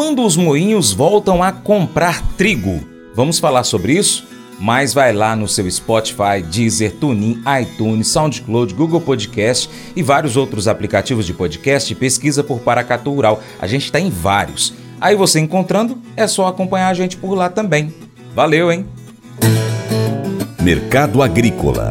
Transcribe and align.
Quando 0.00 0.24
os 0.24 0.34
moinhos 0.34 0.92
voltam 0.92 1.42
a 1.42 1.52
comprar 1.52 2.26
trigo? 2.38 2.80
Vamos 3.14 3.38
falar 3.38 3.64
sobre 3.64 3.92
isso? 3.92 4.26
Mas 4.58 4.94
vai 4.94 5.12
lá 5.12 5.36
no 5.36 5.46
seu 5.46 5.70
Spotify, 5.70 6.42
Deezer, 6.42 6.96
TuneIn, 6.96 7.42
iTunes, 7.60 8.08
SoundCloud, 8.08 8.72
Google 8.72 9.02
Podcast 9.02 9.68
e 9.94 10.02
vários 10.02 10.38
outros 10.38 10.66
aplicativos 10.66 11.26
de 11.26 11.34
podcast 11.34 11.92
e 11.92 11.94
pesquisa 11.94 12.42
por 12.42 12.60
Paracatu 12.60 13.12
Rural. 13.12 13.42
A 13.60 13.66
gente 13.66 13.84
está 13.84 14.00
em 14.00 14.08
vários. 14.08 14.72
Aí 14.98 15.14
você 15.14 15.38
encontrando, 15.38 15.98
é 16.16 16.26
só 16.26 16.46
acompanhar 16.46 16.88
a 16.88 16.94
gente 16.94 17.18
por 17.18 17.34
lá 17.34 17.50
também. 17.50 17.94
Valeu, 18.34 18.72
hein? 18.72 18.86
Mercado 20.62 21.22
Agrícola 21.22 21.90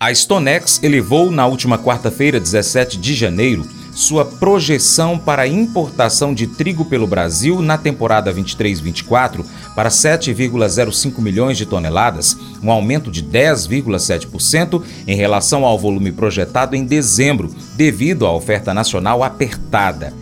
A 0.00 0.12
Stonex 0.12 0.82
elevou 0.82 1.30
na 1.30 1.46
última 1.46 1.78
quarta-feira, 1.78 2.40
17 2.40 2.98
de 2.98 3.14
janeiro, 3.14 3.64
sua 3.92 4.24
projeção 4.24 5.18
para 5.18 5.46
importação 5.46 6.34
de 6.34 6.46
trigo 6.46 6.84
pelo 6.84 7.06
Brasil 7.06 7.60
na 7.60 7.76
temporada 7.76 8.32
23-24 8.32 9.44
para 9.74 9.90
7,05 9.90 11.20
milhões 11.20 11.58
de 11.58 11.66
toneladas, 11.66 12.36
um 12.62 12.70
aumento 12.70 13.10
de 13.10 13.22
10,7% 13.22 14.82
em 15.06 15.14
relação 15.14 15.64
ao 15.64 15.78
volume 15.78 16.10
projetado 16.10 16.74
em 16.74 16.84
dezembro, 16.84 17.54
devido 17.76 18.26
à 18.26 18.32
oferta 18.32 18.72
nacional 18.72 19.22
apertada. 19.22 20.14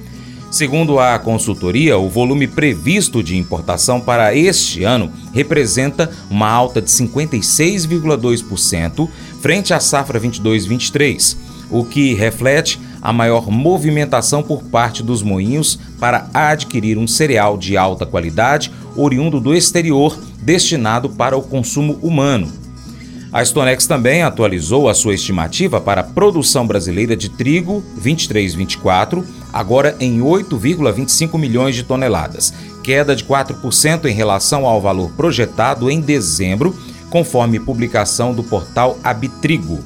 Segundo 0.51 0.99
a 0.99 1.17
consultoria, 1.17 1.97
o 1.97 2.09
volume 2.09 2.49
previsto 2.49 3.23
de 3.23 3.37
importação 3.37 4.01
para 4.01 4.35
este 4.35 4.83
ano 4.83 5.13
representa 5.33 6.11
uma 6.29 6.49
alta 6.49 6.83
de 6.83 6.91
56,2% 6.91 9.09
frente 9.41 9.73
à 9.73 9.79
safra 9.79 10.21
22-23, 10.21 11.37
o 11.71 11.85
que 11.85 12.15
reflete 12.15 12.81
a 13.03 13.13
maior 13.13 13.51
movimentação 13.51 14.43
por 14.43 14.63
parte 14.65 15.03
dos 15.03 15.23
moinhos 15.23 15.79
para 15.99 16.29
adquirir 16.35 16.99
um 16.99 17.07
cereal 17.07 17.57
de 17.57 17.77
alta 17.77 18.05
qualidade 18.05 18.73
oriundo 18.97 19.41
do 19.41 19.55
exterior 19.55 20.19
destinado 20.43 21.11
para 21.11 21.37
o 21.37 21.43
consumo 21.43 21.99
humano. 22.03 22.61
A 23.33 23.45
Stonex 23.45 23.87
também 23.87 24.23
atualizou 24.23 24.89
a 24.89 24.95
sua 24.95 25.15
estimativa 25.15 25.81
para 25.81 26.01
a 26.01 26.05
produção 26.05 26.67
brasileira 26.67 27.17
de 27.17 27.29
trigo 27.29 27.83
23-24, 28.03 29.25
agora 29.53 29.97
em 30.01 30.19
8,25 30.19 31.39
milhões 31.39 31.77
de 31.77 31.85
toneladas, 31.85 32.53
queda 32.83 33.15
de 33.15 33.23
4% 33.25 34.07
em 34.07 34.13
relação 34.13 34.67
ao 34.67 34.81
valor 34.81 35.13
projetado 35.13 35.89
em 35.89 36.01
dezembro, 36.01 36.77
conforme 37.09 37.61
publicação 37.61 38.35
do 38.35 38.43
portal 38.43 38.99
Abitrigo. 39.05 39.79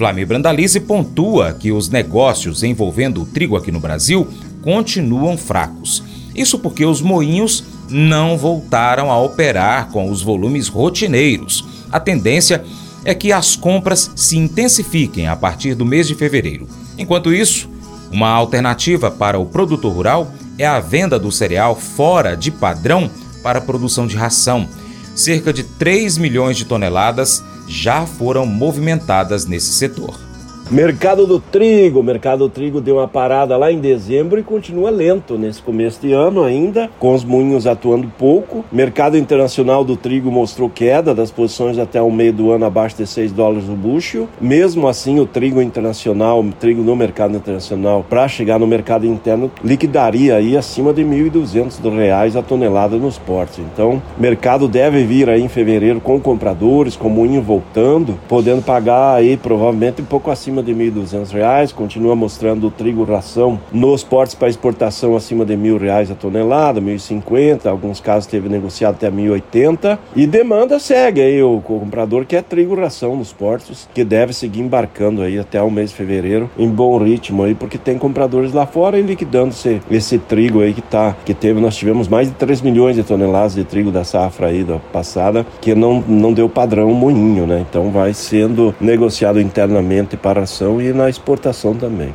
Flamir 0.00 0.26
Brandalize 0.26 0.80
pontua 0.80 1.52
que 1.52 1.70
os 1.70 1.90
negócios 1.90 2.62
envolvendo 2.62 3.20
o 3.20 3.26
trigo 3.26 3.54
aqui 3.54 3.70
no 3.70 3.78
Brasil 3.78 4.26
continuam 4.62 5.36
fracos. 5.36 6.02
Isso 6.34 6.58
porque 6.58 6.86
os 6.86 7.02
moinhos 7.02 7.62
não 7.90 8.38
voltaram 8.38 9.10
a 9.10 9.20
operar 9.20 9.90
com 9.90 10.10
os 10.10 10.22
volumes 10.22 10.68
rotineiros 10.68 11.66
a 11.92 12.00
tendência 12.00 12.64
é 13.04 13.12
que 13.12 13.30
as 13.30 13.56
compras 13.56 14.10
se 14.16 14.38
intensifiquem 14.38 15.26
a 15.26 15.36
partir 15.36 15.74
do 15.74 15.84
mês 15.84 16.08
de 16.08 16.14
fevereiro. 16.14 16.66
Enquanto 16.96 17.30
isso, 17.30 17.68
uma 18.10 18.30
alternativa 18.30 19.10
para 19.10 19.38
o 19.38 19.44
produtor 19.44 19.92
rural 19.92 20.32
é 20.56 20.66
a 20.66 20.80
venda 20.80 21.18
do 21.18 21.30
cereal 21.30 21.76
fora 21.76 22.34
de 22.34 22.50
padrão 22.50 23.10
para 23.42 23.58
a 23.58 23.62
produção 23.62 24.06
de 24.06 24.16
ração. 24.16 24.66
Cerca 25.14 25.52
de 25.52 25.62
3 25.62 26.16
milhões 26.16 26.56
de 26.56 26.64
toneladas 26.64 27.44
já 27.70 28.04
foram 28.04 28.44
movimentadas 28.44 29.46
nesse 29.46 29.72
setor. 29.72 30.29
Mercado 30.70 31.26
do 31.26 31.40
trigo, 31.40 32.00
mercado 32.00 32.46
do 32.46 32.48
trigo 32.48 32.80
deu 32.80 32.98
uma 32.98 33.08
parada 33.08 33.56
lá 33.56 33.72
em 33.72 33.80
dezembro 33.80 34.38
e 34.38 34.42
continua 34.44 34.88
lento 34.88 35.36
nesse 35.36 35.60
começo 35.60 36.00
de 36.00 36.12
ano 36.12 36.44
ainda, 36.44 36.88
com 36.96 37.12
os 37.12 37.24
moinhos 37.24 37.66
atuando 37.66 38.06
pouco. 38.16 38.64
Mercado 38.70 39.18
internacional 39.18 39.82
do 39.82 39.96
trigo 39.96 40.30
mostrou 40.30 40.70
queda 40.70 41.12
das 41.12 41.32
posições 41.32 41.76
até 41.76 42.00
o 42.00 42.08
meio 42.08 42.32
do 42.32 42.52
ano 42.52 42.66
abaixo 42.66 42.98
de 42.98 43.04
6 43.04 43.32
dólares 43.32 43.68
o 43.68 43.72
bushel. 43.72 44.28
Mesmo 44.40 44.86
assim, 44.86 45.18
o 45.18 45.26
trigo 45.26 45.60
internacional, 45.60 46.38
o 46.38 46.52
trigo 46.52 46.82
no 46.82 46.94
mercado 46.94 47.36
internacional, 47.36 48.06
para 48.08 48.28
chegar 48.28 48.60
no 48.60 48.66
mercado 48.68 49.04
interno, 49.04 49.50
liquidaria 49.64 50.36
aí 50.36 50.56
acima 50.56 50.92
de 50.92 51.02
1.200 51.02 51.92
reais 51.92 52.36
a 52.36 52.42
tonelada 52.42 52.96
nos 52.96 53.18
portos. 53.18 53.58
Então, 53.58 54.00
mercado 54.16 54.68
deve 54.68 55.02
vir 55.02 55.28
aí 55.28 55.42
em 55.42 55.48
fevereiro 55.48 56.00
com 56.00 56.20
compradores, 56.20 56.94
com 56.94 57.08
moinho 57.08 57.42
voltando, 57.42 58.16
podendo 58.28 58.62
pagar 58.62 59.16
aí 59.16 59.36
provavelmente 59.36 60.00
um 60.00 60.04
pouco 60.04 60.30
acima 60.30 60.59
acima 60.60 60.62
de 60.62 60.72
R$ 60.72 60.90
1.200, 60.90 61.72
continua 61.72 62.14
mostrando 62.14 62.66
o 62.66 62.70
trigo 62.70 63.04
ração 63.04 63.58
nos 63.72 64.04
portos 64.04 64.34
para 64.34 64.48
exportação 64.48 65.16
acima 65.16 65.44
de 65.44 65.54
R$ 65.54 65.78
reais 65.78 66.10
a 66.10 66.14
tonelada, 66.14 66.80
R$ 66.80 66.94
1.050, 66.94 67.66
alguns 67.66 68.00
casos 68.00 68.26
teve 68.26 68.48
negociado 68.48 68.94
até 68.94 69.08
R$ 69.08 69.16
1.080 69.16 69.98
e 70.14 70.26
demanda 70.26 70.78
segue 70.78 71.20
aí, 71.20 71.42
o 71.42 71.60
comprador 71.60 72.24
quer 72.24 72.42
trigo 72.42 72.74
ração 72.74 73.16
nos 73.16 73.32
portos, 73.32 73.88
que 73.94 74.04
deve 74.04 74.32
seguir 74.32 74.60
embarcando 74.60 75.22
aí 75.22 75.38
até 75.38 75.60
o 75.62 75.70
mês 75.70 75.90
de 75.90 75.96
fevereiro 75.96 76.50
em 76.58 76.68
bom 76.68 76.98
ritmo 76.98 77.44
aí, 77.44 77.54
porque 77.54 77.78
tem 77.78 77.98
compradores 77.98 78.52
lá 78.52 78.66
fora 78.66 78.98
e 78.98 79.02
liquidando 79.02 79.50
esse, 79.50 79.80
esse 79.90 80.18
trigo 80.18 80.60
aí 80.60 80.72
que 80.72 80.82
tá, 80.82 81.16
que 81.24 81.34
teve, 81.34 81.60
nós 81.60 81.76
tivemos 81.76 82.08
mais 82.08 82.28
de 82.28 82.34
3 82.34 82.60
milhões 82.60 82.96
de 82.96 83.02
toneladas 83.02 83.54
de 83.54 83.64
trigo 83.64 83.90
da 83.90 84.04
safra 84.04 84.48
aí 84.48 84.62
da 84.62 84.78
passada, 84.92 85.46
que 85.60 85.74
não, 85.74 86.02
não 86.06 86.32
deu 86.32 86.48
padrão 86.48 86.92
moinho, 86.92 87.46
né? 87.46 87.64
Então 87.68 87.90
vai 87.90 88.12
sendo 88.12 88.74
negociado 88.80 89.40
internamente 89.40 90.16
para 90.16 90.46
e 90.80 90.92
na 90.92 91.08
exportação 91.08 91.74
também. 91.74 92.14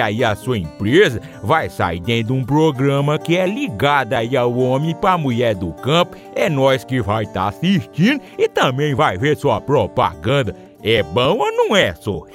aí 0.00 0.24
a 0.24 0.34
sua 0.34 0.58
empresa 0.58 1.20
vai 1.42 1.68
sair 1.70 2.00
dentro 2.00 2.34
de 2.34 2.40
um 2.40 2.44
programa 2.44 3.18
que 3.18 3.36
é 3.36 3.46
ligado 3.46 4.12
aí 4.14 4.36
ao 4.36 4.56
homem 4.56 4.94
para 4.94 5.18
mulher 5.18 5.54
do 5.54 5.72
campo. 5.72 6.16
É 6.34 6.48
nós 6.48 6.84
que 6.84 7.00
vai 7.00 7.24
estar 7.24 7.42
tá 7.42 7.48
assistindo 7.48 8.20
e 8.38 8.48
também 8.48 8.94
vai 8.94 9.18
ver 9.18 9.36
sua 9.36 9.60
propaganda. 9.60 10.54
É 10.82 11.02
bom 11.02 11.38
ou 11.38 11.52
não 11.52 11.76
é, 11.76 11.94
só? 11.94 12.22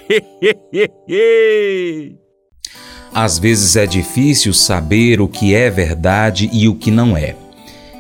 Às 3.14 3.40
vezes 3.40 3.76
é 3.76 3.86
difícil 3.86 4.54
saber 4.54 5.20
o 5.20 5.28
que 5.28 5.56
é 5.56 5.70
verdade 5.70 6.50
e 6.54 6.68
o 6.70 6.76
que 6.76 6.92
não 6.92 7.18
é. 7.18 7.36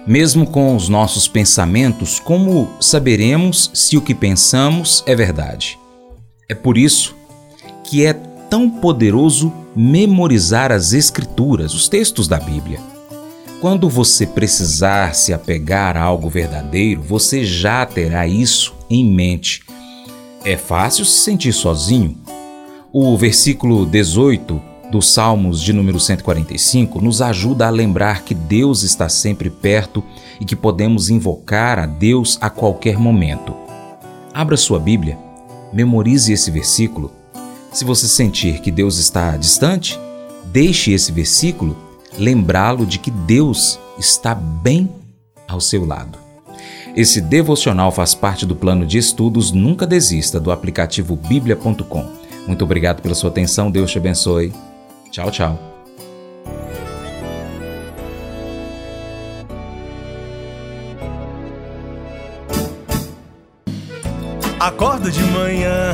Mesmo 0.06 0.46
com 0.48 0.76
os 0.76 0.88
nossos 0.88 1.28
pensamentos, 1.28 2.20
como 2.20 2.70
saberemos 2.80 3.70
se 3.74 3.98
o 3.98 4.02
que 4.02 4.16
pensamos 4.16 5.04
é 5.06 5.14
verdade? 5.16 5.78
É 6.48 6.56
por 6.56 6.78
isso 6.78 7.14
que 7.84 8.06
é 8.06 8.14
tão 8.50 8.70
poderoso 8.70 9.54
memorizar 9.76 10.72
as 10.72 10.94
Escrituras, 10.94 11.74
os 11.74 11.88
textos 11.88 12.28
da 12.28 12.40
Bíblia. 12.40 12.80
Quando 13.62 13.90
você 13.90 14.26
precisar 14.26 15.16
se 15.16 15.34
apegar 15.34 15.98
a 15.98 16.02
algo 16.02 16.30
verdadeiro, 16.30 17.02
você 17.02 17.44
já 17.44 17.86
terá 17.86 18.28
isso 18.28 18.76
em 18.90 19.04
mente. 19.04 19.64
É 20.46 20.56
fácil 20.56 21.04
se 21.06 21.22
sentir 21.22 21.54
sozinho? 21.54 22.18
O 22.94 23.18
versículo 23.18 23.86
18 23.86 24.62
dos 24.92 25.10
Salmos 25.10 25.62
de 25.62 25.74
número 25.74 26.00
145 26.00 27.02
nos 27.02 27.22
ajuda 27.22 27.68
a 27.68 27.72
lembrar 27.72 28.24
que 28.24 28.34
Deus 28.34 28.84
está 28.84 29.10
sempre 29.10 29.50
perto 29.50 30.04
e 30.40 30.46
que 30.46 30.56
podemos 30.56 31.10
invocar 31.10 31.80
a 31.80 31.86
Deus 31.86 32.38
a 32.40 32.50
qualquer 32.50 32.98
momento. 32.98 33.54
Abra 34.34 34.56
sua 34.56 34.80
Bíblia, 34.80 35.18
memorize 35.74 36.32
esse 36.32 36.50
versículo 36.52 37.12
se 37.72 37.86
você 37.86 38.08
sentir 38.08 38.62
que 38.62 38.72
Deus 38.72 38.98
está 38.98 39.38
distante, 39.38 40.00
deixe 40.46 40.92
esse 40.92 41.12
versículo 41.12 41.76
lembrá-lo 42.18 42.86
de 42.86 42.98
que 42.98 43.12
Deus 43.12 43.80
está 43.98 44.34
bem 44.34 44.90
ao 45.48 45.62
seu 45.62 45.86
lado. 45.86 46.18
Esse 46.96 47.22
devocional 47.22 47.92
faz 47.92 48.16
parte 48.16 48.46
do 48.46 48.56
plano 48.56 48.86
de 48.86 48.98
estudos 48.98 49.52
Nunca 49.52 49.86
Desista 49.86 50.40
do 50.40 50.52
aplicativo 50.52 51.16
bíblia.com. 51.16 52.06
Muito 52.48 52.64
obrigado 52.64 53.02
pela 53.02 53.14
sua 53.14 53.30
atenção, 53.30 53.70
Deus 53.70 53.92
te 53.92 54.00
abençoe. 54.00 54.52
Tchau, 55.12 55.30
tchau. 55.30 55.60
Acordo 64.60 65.12
de 65.12 65.22
manhã 65.24 65.94